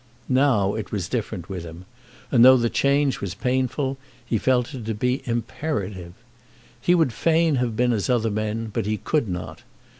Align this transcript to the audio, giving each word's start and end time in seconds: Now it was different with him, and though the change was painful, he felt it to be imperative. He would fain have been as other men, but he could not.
Now 0.29 0.73
it 0.73 0.91
was 0.91 1.07
different 1.07 1.47
with 1.47 1.63
him, 1.63 1.85
and 2.31 2.43
though 2.43 2.57
the 2.57 2.71
change 2.71 3.21
was 3.21 3.35
painful, 3.35 3.99
he 4.25 4.39
felt 4.39 4.73
it 4.73 4.83
to 4.87 4.95
be 4.95 5.21
imperative. 5.25 6.13
He 6.81 6.95
would 6.95 7.13
fain 7.13 7.57
have 7.57 7.75
been 7.75 7.93
as 7.93 8.09
other 8.09 8.31
men, 8.31 8.71
but 8.73 8.87
he 8.87 8.97
could 8.97 9.29
not. 9.29 9.61